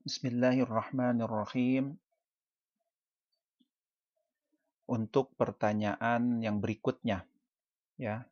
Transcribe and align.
Bismillahirrahmanirrahim. 0.00 2.00
Untuk 4.88 5.36
pertanyaan 5.36 6.40
yang 6.40 6.64
berikutnya, 6.64 7.28
ya, 8.00 8.24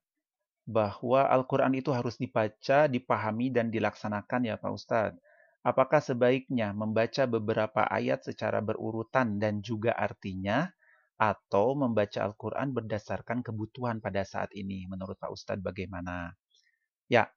bahwa 0.65 1.29
Al-Quran 1.29 1.77
itu 1.77 1.93
harus 1.93 2.17
dibaca, 2.17 2.89
dipahami, 2.89 3.53
dan 3.53 3.69
dilaksanakan 3.69 4.49
ya 4.49 4.57
Pak 4.57 4.73
Ustadz. 4.73 5.21
Apakah 5.61 6.01
sebaiknya 6.01 6.73
membaca 6.73 7.29
beberapa 7.29 7.85
ayat 7.85 8.25
secara 8.25 8.65
berurutan 8.65 9.37
dan 9.37 9.61
juga 9.61 9.93
artinya, 9.93 10.65
atau 11.21 11.77
membaca 11.77 12.25
Al-Quran 12.25 12.73
berdasarkan 12.73 13.45
kebutuhan 13.45 14.01
pada 14.01 14.25
saat 14.25 14.49
ini? 14.57 14.89
Menurut 14.89 15.21
Pak 15.21 15.29
Ustadz 15.29 15.61
bagaimana? 15.61 16.33
Ya, 17.13 17.29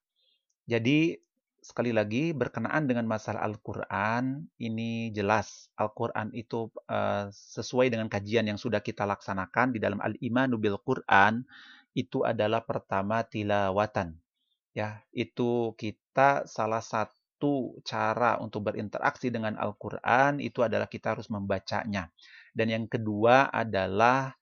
jadi 0.63 1.19
sekali 1.63 1.95
lagi 1.95 2.35
berkenaan 2.35 2.85
dengan 2.91 3.07
masalah 3.07 3.47
Al-Quran, 3.47 4.51
ini 4.59 5.15
jelas 5.15 5.71
Al-Quran 5.79 6.35
itu 6.35 6.67
uh, 6.91 7.31
sesuai 7.31 7.87
dengan 7.87 8.11
kajian 8.11 8.43
yang 8.51 8.59
sudah 8.59 8.83
kita 8.83 9.07
laksanakan 9.07 9.71
di 9.71 9.79
dalam 9.79 10.03
Al-Imanu 10.03 10.59
bil 10.59 10.75
Quran, 10.83 11.47
itu 11.95 12.27
adalah 12.27 12.67
pertama 12.67 13.23
tilawatan. 13.23 14.19
Ya, 14.75 15.07
itu 15.15 15.71
kita 15.79 16.43
salah 16.51 16.83
satu 16.83 17.79
cara 17.87 18.43
untuk 18.43 18.67
berinteraksi 18.67 19.31
dengan 19.31 19.55
Al-Quran 19.55 20.43
itu 20.43 20.67
adalah 20.67 20.91
kita 20.91 21.15
harus 21.15 21.31
membacanya. 21.31 22.11
Dan 22.51 22.75
yang 22.75 22.85
kedua 22.91 23.47
adalah 23.47 24.35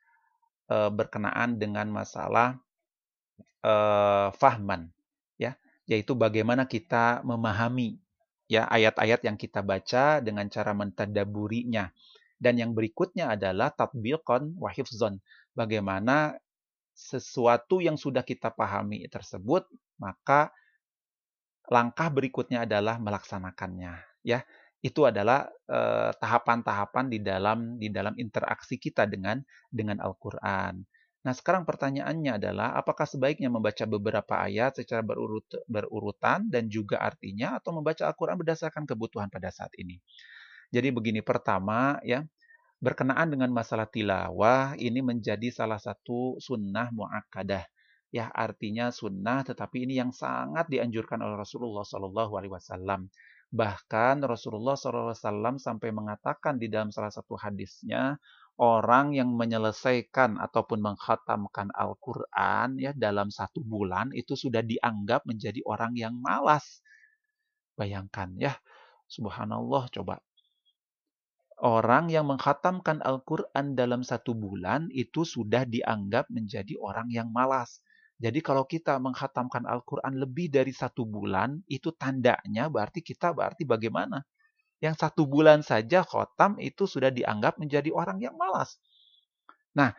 uh, 0.73 0.89
berkenaan 0.89 1.61
dengan 1.61 1.85
masalah 1.93 2.57
uh, 3.61 4.33
fahman 4.33 4.89
yaitu 5.91 6.15
bagaimana 6.15 6.63
kita 6.63 7.19
memahami 7.27 7.99
ya 8.47 8.63
ayat-ayat 8.71 9.27
yang 9.27 9.35
kita 9.35 9.59
baca 9.59 10.23
dengan 10.23 10.47
cara 10.47 10.71
mentadaburinya. 10.71 11.91
Dan 12.41 12.57
yang 12.57 12.71
berikutnya 12.71 13.35
adalah 13.35 13.69
tatbiqan 13.75 14.55
wa 14.55 14.71
hifzon. 14.71 15.19
Bagaimana 15.51 16.39
sesuatu 16.95 17.83
yang 17.83 17.99
sudah 17.99 18.23
kita 18.23 18.49
pahami 18.49 19.05
tersebut, 19.11 19.67
maka 19.99 20.49
langkah 21.69 22.09
berikutnya 22.09 22.65
adalah 22.65 22.97
melaksanakannya. 22.97 23.93
Ya, 24.25 24.41
itu 24.81 25.05
adalah 25.05 25.45
eh, 25.69 26.11
tahapan-tahapan 26.17 27.05
uh, 27.05 27.11
di 27.13 27.19
dalam 27.21 27.59
di 27.77 27.87
dalam 27.93 28.17
interaksi 28.17 28.81
kita 28.81 29.05
dengan 29.05 29.37
dengan 29.69 30.01
Al-Qur'an. 30.01 30.81
Nah, 31.21 31.33
sekarang 31.37 31.69
pertanyaannya 31.69 32.41
adalah 32.41 32.73
apakah 32.73 33.05
sebaiknya 33.05 33.53
membaca 33.53 33.85
beberapa 33.85 34.41
ayat 34.41 34.81
secara 34.81 35.05
berurut, 35.05 35.45
berurutan 35.69 36.49
dan 36.49 36.65
juga 36.65 36.97
artinya 36.97 37.61
atau 37.61 37.77
membaca 37.77 38.09
Al-Qur'an 38.09 38.41
berdasarkan 38.41 38.89
kebutuhan 38.89 39.29
pada 39.29 39.53
saat 39.53 39.69
ini. 39.77 40.01
Jadi 40.73 40.89
begini, 40.89 41.21
pertama 41.21 42.01
ya, 42.01 42.25
berkenaan 42.81 43.29
dengan 43.29 43.53
masalah 43.53 43.85
tilawah 43.85 44.73
ini 44.81 45.05
menjadi 45.05 45.53
salah 45.53 45.77
satu 45.77 46.41
sunnah 46.41 46.89
muakkadah. 46.89 47.69
Ya, 48.11 48.27
artinya 48.33 48.89
sunnah 48.89 49.45
tetapi 49.45 49.85
ini 49.85 50.01
yang 50.01 50.09
sangat 50.09 50.67
dianjurkan 50.73 51.21
oleh 51.21 51.37
Rasulullah 51.37 51.85
wasallam. 51.85 53.13
Bahkan 53.51 54.23
Rasulullah 54.23 54.79
SAW 54.79 55.59
sampai 55.59 55.91
mengatakan 55.91 56.55
di 56.55 56.71
dalam 56.71 56.87
salah 56.87 57.11
satu 57.11 57.35
hadisnya, 57.35 58.15
orang 58.61 59.17
yang 59.17 59.33
menyelesaikan 59.33 60.37
ataupun 60.37 60.85
menghatamkan 60.85 61.73
Al-Quran 61.73 62.77
ya 62.77 62.93
dalam 62.93 63.33
satu 63.33 63.65
bulan 63.65 64.13
itu 64.13 64.37
sudah 64.37 64.61
dianggap 64.61 65.25
menjadi 65.25 65.65
orang 65.65 65.97
yang 65.97 66.13
malas. 66.21 66.85
Bayangkan 67.73 68.37
ya, 68.37 68.53
subhanallah 69.09 69.89
coba. 69.89 70.21
Orang 71.61 72.13
yang 72.13 72.29
menghatamkan 72.29 73.01
Al-Quran 73.01 73.73
dalam 73.73 74.05
satu 74.05 74.37
bulan 74.37 74.89
itu 74.93 75.25
sudah 75.25 75.65
dianggap 75.65 76.29
menjadi 76.29 76.77
orang 76.77 77.09
yang 77.09 77.33
malas. 77.33 77.81
Jadi 78.21 78.45
kalau 78.45 78.69
kita 78.69 79.01
menghatamkan 79.01 79.65
Al-Quran 79.65 80.21
lebih 80.21 80.53
dari 80.53 80.69
satu 80.69 81.09
bulan, 81.09 81.57
itu 81.65 81.89
tandanya 81.97 82.69
berarti 82.69 83.01
kita 83.01 83.33
berarti 83.33 83.65
bagaimana? 83.65 84.21
Yang 84.81 84.95
satu 85.07 85.29
bulan 85.29 85.61
saja 85.61 86.01
khotam 86.01 86.57
itu 86.57 86.89
sudah 86.89 87.13
dianggap 87.13 87.61
menjadi 87.61 87.93
orang 87.93 88.17
yang 88.17 88.33
malas. 88.33 88.81
Nah, 89.77 89.93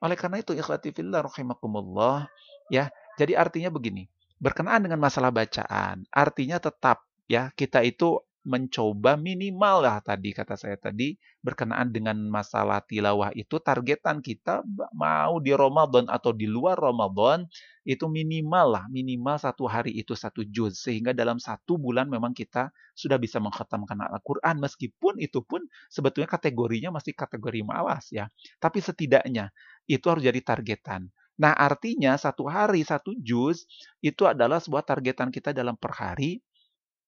oleh 0.00 0.16
karena 0.16 0.40
itu, 0.40 0.54
ikhwatifillah 0.56 1.26
rahimakumullah, 1.26 2.30
ya, 2.72 2.88
jadi 3.18 3.36
artinya 3.36 3.68
begini, 3.68 4.08
berkenaan 4.40 4.86
dengan 4.86 5.02
masalah 5.02 5.28
bacaan, 5.28 6.08
artinya 6.08 6.56
tetap 6.56 7.04
ya 7.28 7.52
kita 7.52 7.84
itu 7.84 8.22
mencoba 8.40 9.20
minimal 9.20 9.84
lah 9.84 10.00
tadi 10.00 10.32
kata 10.32 10.56
saya 10.56 10.80
tadi 10.80 11.12
berkenaan 11.44 11.92
dengan 11.92 12.16
masalah 12.32 12.80
tilawah 12.80 13.28
itu 13.36 13.60
targetan 13.60 14.24
kita 14.24 14.64
mau 14.96 15.36
di 15.44 15.52
Ramadan 15.52 16.08
atau 16.08 16.32
di 16.32 16.48
luar 16.48 16.80
Ramadan 16.80 17.44
itu 17.84 18.08
minimal 18.08 18.66
lah 18.76 18.84
minimal 18.92 19.36
satu 19.40 19.64
hari 19.64 19.96
itu 19.96 20.12
satu 20.12 20.44
juz. 20.44 20.80
Sehingga 20.84 21.16
dalam 21.16 21.40
satu 21.40 21.80
bulan 21.80 22.08
memang 22.08 22.36
kita 22.36 22.68
sudah 22.92 23.16
bisa 23.16 23.40
mengkhatamkan 23.40 23.98
Al-Quran. 24.04 24.60
Meskipun 24.60 25.16
itu 25.20 25.40
pun 25.44 25.64
sebetulnya 25.88 26.28
kategorinya 26.28 26.92
masih 26.92 27.16
kategori 27.16 27.60
malas 27.64 28.12
ya. 28.12 28.28
Tapi 28.60 28.78
setidaknya 28.84 29.52
itu 29.88 30.04
harus 30.08 30.24
jadi 30.24 30.40
targetan. 30.44 31.08
Nah, 31.40 31.56
artinya 31.56 32.20
satu 32.20 32.52
hari 32.52 32.84
satu 32.84 33.16
juz 33.16 33.64
itu 34.04 34.28
adalah 34.28 34.60
sebuah 34.60 34.84
targetan 34.84 35.32
kita 35.32 35.56
dalam 35.56 35.72
per 35.72 35.96
hari 35.96 36.44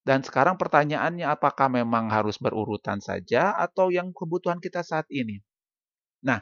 dan 0.09 0.21
sekarang 0.27 0.57
pertanyaannya 0.59 1.27
apakah 1.31 1.69
memang 1.71 2.11
harus 2.11 2.37
berurutan 2.43 2.99
saja 3.03 3.55
atau 3.59 3.91
yang 3.95 4.11
kebutuhan 4.15 4.59
kita 4.63 4.83
saat 4.83 5.07
ini? 5.13 5.39
Nah, 6.27 6.41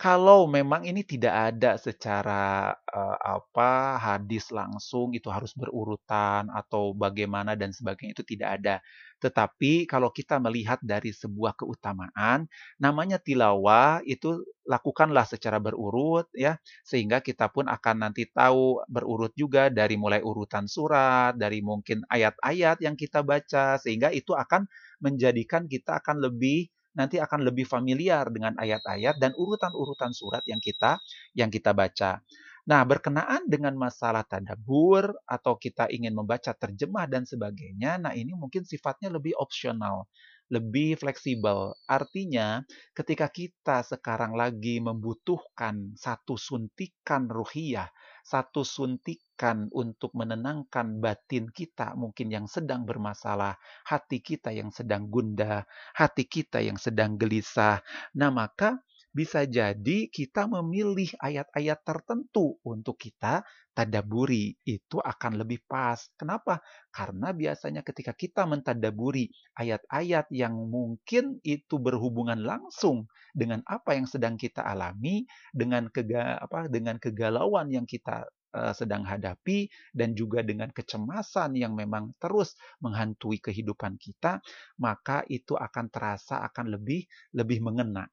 kalau 0.00 0.48
memang 0.48 0.88
ini 0.88 1.04
tidak 1.04 1.52
ada 1.52 1.76
secara 1.76 2.72
uh, 2.88 3.18
apa 3.20 4.00
hadis 4.00 4.48
langsung 4.48 5.12
itu 5.12 5.28
harus 5.28 5.52
berurutan 5.52 6.48
atau 6.48 6.96
bagaimana 6.96 7.52
dan 7.52 7.68
sebagainya 7.76 8.16
itu 8.16 8.24
tidak 8.24 8.48
ada. 8.56 8.74
Tetapi 9.20 9.84
kalau 9.84 10.08
kita 10.08 10.40
melihat 10.40 10.80
dari 10.80 11.12
sebuah 11.12 11.52
keutamaan, 11.52 12.48
namanya 12.80 13.20
tilawah 13.20 14.00
itu 14.08 14.40
lakukanlah 14.64 15.28
secara 15.28 15.60
berurut 15.60 16.24
ya, 16.32 16.56
sehingga 16.80 17.20
kita 17.20 17.52
pun 17.52 17.68
akan 17.68 18.08
nanti 18.08 18.24
tahu 18.32 18.80
berurut 18.88 19.36
juga 19.36 19.68
dari 19.68 20.00
mulai 20.00 20.24
urutan 20.24 20.64
surat, 20.64 21.36
dari 21.36 21.60
mungkin 21.60 22.00
ayat-ayat 22.08 22.80
yang 22.80 22.96
kita 22.96 23.20
baca 23.20 23.76
sehingga 23.76 24.08
itu 24.16 24.32
akan 24.32 24.64
menjadikan 25.04 25.68
kita 25.68 26.00
akan 26.00 26.24
lebih 26.24 26.72
nanti 26.98 27.16
akan 27.22 27.46
lebih 27.48 27.64
familiar 27.68 28.26
dengan 28.32 28.54
ayat-ayat 28.58 29.16
dan 29.22 29.32
urutan-urutan 29.36 30.12
surat 30.14 30.42
yang 30.48 30.58
kita 30.62 30.98
yang 31.36 31.48
kita 31.52 31.70
baca. 31.74 32.20
Nah, 32.70 32.82
berkenaan 32.86 33.48
dengan 33.50 33.74
masalah 33.74 34.22
tadabur 34.28 35.10
atau 35.26 35.56
kita 35.58 35.88
ingin 35.90 36.12
membaca 36.14 36.52
terjemah 36.54 37.08
dan 37.10 37.24
sebagainya, 37.26 37.98
nah 37.98 38.12
ini 38.14 38.36
mungkin 38.36 38.62
sifatnya 38.68 39.10
lebih 39.10 39.34
opsional, 39.40 40.06
lebih 40.52 40.94
fleksibel. 41.00 41.72
Artinya, 41.88 42.62
ketika 42.94 43.26
kita 43.32 43.82
sekarang 43.86 44.36
lagi 44.36 44.78
membutuhkan 44.78 45.96
satu 45.96 46.36
suntikan 46.38 47.26
ruhiyah, 47.32 47.88
satu 48.24 48.62
suntikan 48.66 49.68
untuk 49.72 50.12
menenangkan 50.16 51.00
batin 51.00 51.48
kita 51.50 51.94
mungkin 51.96 52.28
yang 52.32 52.46
sedang 52.46 52.84
bermasalah, 52.84 53.56
hati 53.88 54.20
kita 54.22 54.52
yang 54.52 54.70
sedang 54.72 55.08
gundah, 55.08 55.64
hati 55.96 56.24
kita 56.28 56.60
yang 56.62 56.76
sedang 56.80 57.16
gelisah. 57.20 57.80
Nah, 58.16 58.30
maka 58.32 58.80
bisa 59.10 59.42
jadi 59.42 60.06
kita 60.06 60.46
memilih 60.46 61.10
ayat-ayat 61.18 61.82
tertentu 61.82 62.62
untuk 62.62 62.94
kita 62.94 63.42
tadaburi. 63.74 64.54
Itu 64.62 65.02
akan 65.02 65.42
lebih 65.42 65.66
pas. 65.66 65.98
Kenapa? 66.14 66.62
Karena 66.94 67.34
biasanya 67.34 67.82
ketika 67.82 68.14
kita 68.14 68.46
mentadaburi 68.46 69.26
ayat-ayat 69.58 70.30
yang 70.30 70.54
mungkin 70.70 71.42
itu 71.42 71.82
berhubungan 71.82 72.38
langsung 72.38 73.10
dengan 73.34 73.66
apa 73.66 73.98
yang 73.98 74.06
sedang 74.06 74.38
kita 74.38 74.62
alami, 74.62 75.26
dengan 75.50 75.90
kega, 75.90 76.38
apa 76.38 76.70
dengan 76.70 77.02
kegalauan 77.02 77.66
yang 77.74 77.86
kita 77.90 78.30
uh, 78.54 78.74
sedang 78.74 79.02
hadapi 79.02 79.66
dan 79.90 80.14
juga 80.14 80.46
dengan 80.46 80.70
kecemasan 80.70 81.58
yang 81.58 81.74
memang 81.74 82.14
terus 82.22 82.54
menghantui 82.78 83.42
kehidupan 83.42 83.98
kita, 83.98 84.38
maka 84.78 85.26
itu 85.26 85.58
akan 85.58 85.90
terasa 85.90 86.46
akan 86.46 86.78
lebih 86.78 87.10
lebih 87.34 87.58
mengena 87.58 88.06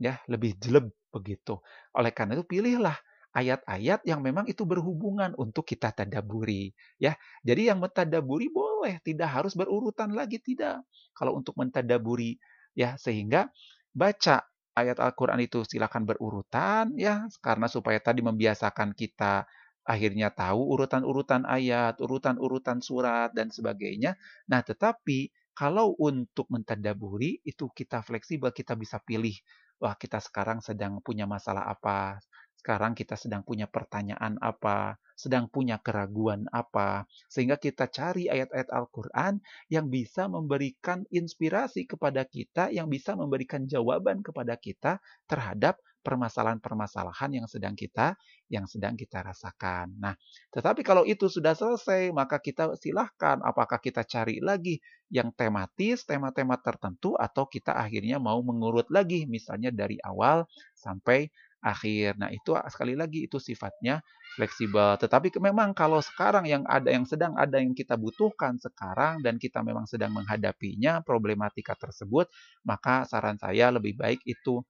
ya 0.00 0.18
lebih 0.30 0.56
jelek 0.60 0.90
begitu. 1.14 1.60
Oleh 1.94 2.10
karena 2.14 2.34
itu 2.38 2.44
pilihlah 2.46 2.96
ayat-ayat 3.34 4.06
yang 4.06 4.22
memang 4.22 4.46
itu 4.46 4.62
berhubungan 4.62 5.34
untuk 5.38 5.66
kita 5.66 5.90
tadaburi 5.94 6.70
ya. 7.02 7.18
Jadi 7.42 7.70
yang 7.70 7.82
mentadaburi 7.82 8.50
boleh, 8.50 9.02
tidak 9.02 9.30
harus 9.30 9.54
berurutan 9.58 10.14
lagi 10.14 10.38
tidak. 10.42 10.82
Kalau 11.16 11.34
untuk 11.38 11.54
mentadaburi 11.58 12.38
ya 12.74 12.94
sehingga 12.98 13.50
baca 13.94 14.42
ayat 14.74 14.98
Al-Qur'an 14.98 15.38
itu 15.42 15.62
silakan 15.66 16.02
berurutan 16.06 16.94
ya 16.98 17.26
karena 17.42 17.66
supaya 17.70 17.98
tadi 18.02 18.22
membiasakan 18.26 18.94
kita 18.94 19.46
akhirnya 19.84 20.32
tahu 20.32 20.74
urutan-urutan 20.74 21.44
ayat, 21.46 22.00
urutan-urutan 22.00 22.80
surat 22.80 23.30
dan 23.36 23.50
sebagainya. 23.52 24.16
Nah, 24.50 24.60
tetapi 24.64 25.30
Kalau 25.54 25.94
untuk 26.02 26.50
mentadaburi 26.50 27.38
itu 27.46 27.70
kita 27.70 28.02
fleksibel, 28.02 28.50
kita 28.50 28.74
bisa 28.74 28.98
pilih. 28.98 29.38
Wah, 29.84 29.92
kita 30.00 30.16
sekarang 30.16 30.64
sedang 30.64 30.96
punya 31.04 31.28
masalah 31.28 31.68
apa? 31.68 32.16
Sekarang 32.64 32.96
kita 32.96 33.12
sedang 33.20 33.44
punya 33.44 33.68
pertanyaan 33.68 34.40
apa? 34.40 34.96
Sedang 35.12 35.52
punya 35.52 35.76
keraguan 35.84 36.48
apa? 36.48 37.04
Sehingga 37.28 37.60
kita 37.60 37.92
cari 37.92 38.24
ayat-ayat 38.24 38.72
Al-Quran 38.72 39.36
yang 39.68 39.92
bisa 39.92 40.32
memberikan 40.32 41.04
inspirasi 41.12 41.84
kepada 41.84 42.24
kita, 42.24 42.72
yang 42.72 42.88
bisa 42.88 43.12
memberikan 43.20 43.68
jawaban 43.68 44.24
kepada 44.24 44.56
kita 44.56 44.96
terhadap 45.28 45.76
permasalahan-permasalahan 46.00 47.44
yang 47.44 47.46
sedang 47.48 47.76
kita 47.76 48.16
yang 48.48 48.68
sedang 48.68 48.96
kita 48.96 49.24
rasakan. 49.24 49.92
Nah, 50.00 50.16
tetapi 50.52 50.84
kalau 50.84 51.04
itu 51.08 51.28
sudah 51.28 51.52
selesai, 51.56 52.12
maka 52.12 52.40
kita 52.40 52.76
silahkan 52.80 53.40
apakah 53.44 53.80
kita 53.80 54.04
cari 54.04 54.40
lagi 54.40 54.80
yang 55.08 55.32
tematis, 55.32 56.04
tema-tema 56.04 56.60
tertentu, 56.60 57.16
atau 57.16 57.48
kita 57.48 57.76
akhirnya 57.76 58.20
mau 58.20 58.40
mengurut 58.44 58.88
lagi, 58.92 59.24
misalnya 59.24 59.72
dari 59.72 59.96
awal 60.04 60.44
sampai 60.76 61.32
akhir. 61.64 62.20
Nah, 62.20 62.28
itu 62.28 62.52
sekali 62.68 62.92
lagi 62.92 63.24
itu 63.24 63.40
sifatnya 63.40 64.04
fleksibel. 64.36 65.00
Tetapi 65.00 65.32
memang 65.40 65.72
kalau 65.72 66.04
sekarang 66.04 66.44
yang 66.44 66.68
ada 66.68 66.92
yang 66.92 67.08
sedang 67.08 67.32
ada 67.40 67.56
yang 67.56 67.72
kita 67.72 67.96
butuhkan 67.96 68.60
sekarang 68.60 69.24
dan 69.24 69.40
kita 69.40 69.64
memang 69.64 69.88
sedang 69.88 70.12
menghadapinya 70.12 71.00
problematika 71.00 71.72
tersebut, 71.72 72.28
maka 72.68 73.08
saran 73.08 73.40
saya 73.40 73.72
lebih 73.72 73.96
baik 73.96 74.20
itu 74.28 74.60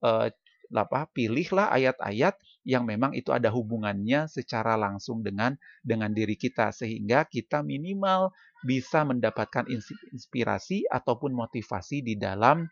eh, 0.00 0.32
apa 0.68 1.08
pilihlah 1.08 1.72
ayat-ayat 1.72 2.36
yang 2.68 2.84
memang 2.84 3.16
itu 3.16 3.32
ada 3.32 3.48
hubungannya 3.48 4.28
secara 4.28 4.76
langsung 4.76 5.24
dengan 5.24 5.56
dengan 5.80 6.12
diri 6.12 6.36
kita 6.36 6.76
sehingga 6.76 7.24
kita 7.24 7.64
minimal 7.64 8.28
bisa 8.60 9.06
mendapatkan 9.08 9.64
inspirasi 10.12 10.84
ataupun 10.92 11.32
motivasi 11.32 12.04
di 12.04 12.20
dalam 12.20 12.68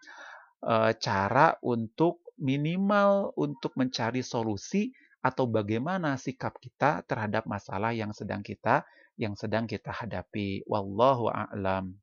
uh, 0.66 0.92
cara 1.00 1.56
untuk 1.64 2.25
minimal 2.36 3.32
untuk 3.36 3.72
mencari 3.76 4.20
solusi 4.20 4.92
atau 5.20 5.48
bagaimana 5.50 6.14
sikap 6.14 6.56
kita 6.62 7.02
terhadap 7.04 7.48
masalah 7.50 7.90
yang 7.90 8.14
sedang 8.14 8.44
kita 8.44 8.86
yang 9.16 9.32
sedang 9.32 9.64
kita 9.64 9.90
hadapi. 9.90 10.62
Wallahu 10.68 11.32
a'lam 11.32 11.96